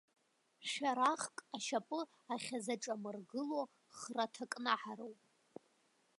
Шәарахк 0.69 1.35
ашьапы 1.55 1.99
ахьазаҿамыргыло 2.33 3.61
храҭакнаҳароуп. 3.97 5.19